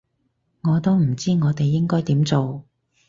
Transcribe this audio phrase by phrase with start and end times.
[0.63, 2.63] 我都唔知我哋應該點做